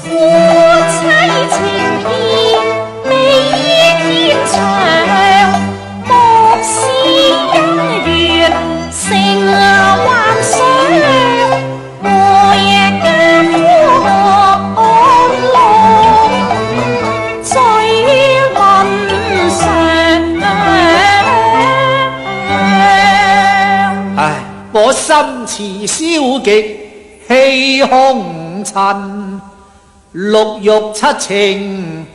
[0.00, 1.00] 夫妻
[1.66, 1.73] 情。
[26.44, 26.78] 极
[27.26, 29.40] 气空尘，
[30.12, 32.06] 六欲七情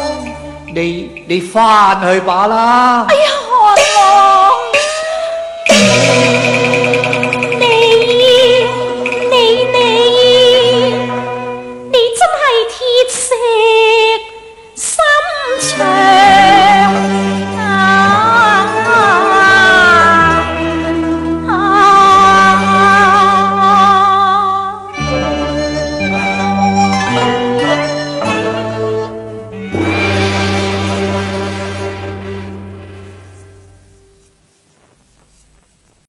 [0.74, 3.06] 你你翻去吧啦。